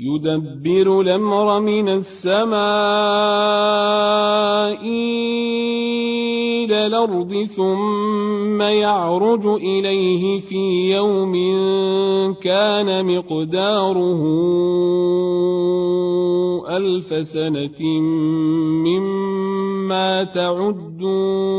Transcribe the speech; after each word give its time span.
يدبر 0.00 1.00
الأمر 1.00 1.60
من 1.60 1.88
السماء 1.88 2.58
إلى 6.64 6.86
الأرض 6.86 7.46
ثم 7.56 8.62
يعرج 8.62 9.46
إليه 9.46 10.40
في 10.40 10.94
يوم 10.94 11.34
كان 12.34 13.16
مقداره 13.16 14.22
ألف 16.76 17.28
سنة 17.28 18.00
مما 18.86 20.24
تعدون 20.24 21.58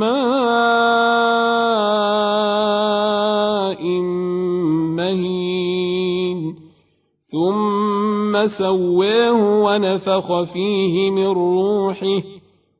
ماء 0.00 1.44
مهين. 4.96 6.38
ثم 7.32 8.48
سواه 8.58 9.32
ونفخ 9.64 10.42
فيه 10.42 11.10
من 11.10 11.26
روحه 11.26 12.22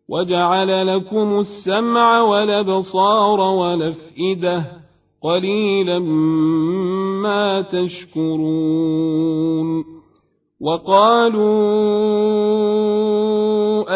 وجعل 0.08 0.86
لكم 0.86 1.40
السمع 1.40 2.20
والابصار 2.20 3.40
والافئده 3.40 4.64
قليلا 5.22 5.98
ما 7.22 7.60
تشكرون. 7.60 9.04
وقالوا 10.64 11.44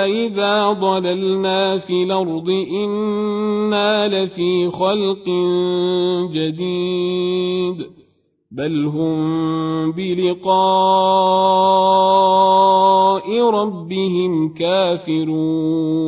أئذا 0.04 0.72
ضللنا 0.72 1.78
في 1.78 2.02
الأرض 2.02 2.48
إنا 2.70 4.08
لفي 4.08 4.70
خلق 4.70 5.28
جديد 6.32 7.86
بل 8.50 8.86
هم 8.86 9.92
بلقاء 9.92 10.58
ربهم 13.50 14.54
كافرون 14.54 16.07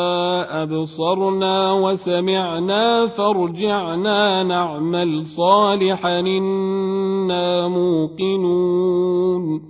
أبصرنا 0.63 1.73
وسمعنا 1.73 3.07
فارجعنا 3.07 4.43
نعمل 4.43 5.25
صالحا 5.25 6.19
إنا 6.19 7.67
موقنون. 7.67 9.61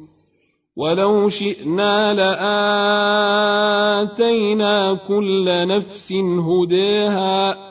ولو 0.78 1.30
شئنا 1.30 2.14
لآتينا 4.10 4.94
كل 5.08 5.68
نفس 5.68 6.14
هداها 6.48 7.71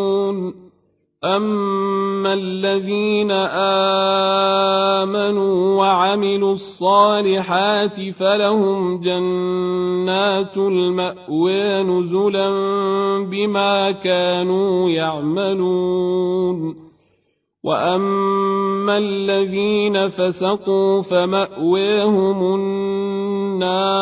أما 1.23 2.33
الذين 2.33 3.31
آمنوا 5.01 5.77
وعملوا 5.77 6.53
الصالحات 6.53 8.09
فلهم 8.09 9.01
جنات 9.01 10.57
المأوى 10.57 11.83
نزلا 11.83 12.49
بما 13.31 13.91
كانوا 13.91 14.89
يعملون. 14.89 16.75
وأما 17.63 18.97
الذين 18.97 20.07
فسقوا 20.09 21.01
فمأواهم 21.01 22.55
النار 22.55 24.01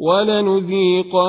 ولنذيقنهم 0.00 1.20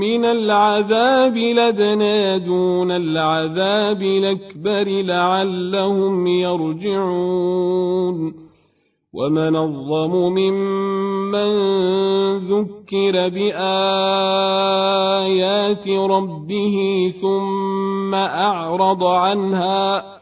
من 0.00 0.24
العذاب 0.24 1.36
لدنا 1.36 2.36
دون 2.36 2.90
العذاب 2.90 4.02
الأكبر 4.02 5.02
لعلهم 5.02 6.26
يرجعون. 6.26 7.62
ومن 9.14 9.56
الظلم 9.56 10.34
ممن 10.34 11.52
ذكر 12.38 13.28
بآيات 13.28 13.48
ربه 15.88 16.76
ثم 17.20 18.14
أعرض 18.14 19.04
عنها 19.04 20.21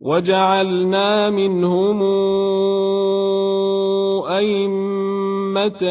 وجعلنا 0.00 1.30
منهم 1.30 2.02
أئمة 4.28 5.82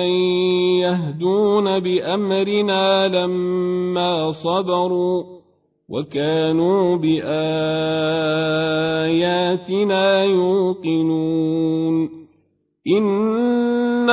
يهدون 0.81 1.79
بأمرنا 1.79 3.07
لما 3.07 4.31
صبروا 4.31 5.23
وكانوا 5.89 6.95
بآياتنا 6.97 7.43
يوقنون. 10.23 12.09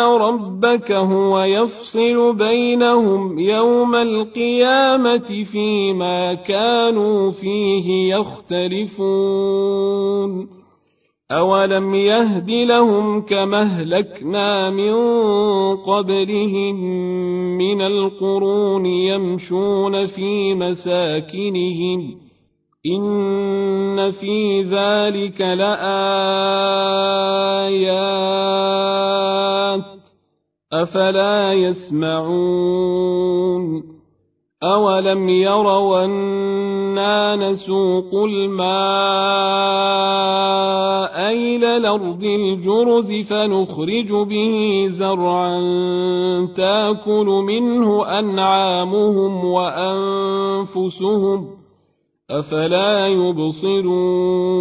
ربك 0.06 0.93
هو 0.93 1.43
يفصل 1.43 2.37
بينهم 2.37 3.38
يوم 3.38 3.94
القيامة 3.94 5.44
فيما 5.52 6.35
كانوا 6.35 7.32
فيه 7.32 8.14
يختلفون. 8.14 9.00
أولم 11.32 11.94
يهد 11.94 12.50
لهم 12.50 13.20
كما 13.20 13.62
أهلكنا 13.62 14.70
من 14.70 14.94
قبلهم 15.76 16.75
من 17.58 17.82
القرون 17.82 18.87
يمشون 18.87 20.06
في 20.06 20.55
مساكنهم. 20.55 22.31
إن 22.87 24.11
في 24.11 24.62
ذلك 24.62 25.41
لآيات. 25.41 25.91
أفلا 30.73 31.53
يسمعون 31.53 32.61
أولم 34.63 35.29
يروا 35.29 36.05
أنا 36.05 37.37
نسوق 37.37 38.15
الماء 38.15 38.71
إلى 41.33 41.77
الأرض 41.77 42.25
الجرز 42.25 43.13
فنخرج 43.13 44.13
به 44.13 44.89
زرعا 44.91 45.61
تأكل 46.57 47.27
منه 47.27 48.05
أنعامهم 48.19 49.45
وأنفسهم 49.45 51.01
أفلا 52.31 53.07
يبصرون 53.07 54.61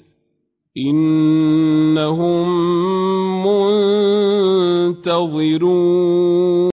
إنهم 0.77 2.47
منتظرون. 4.95 6.61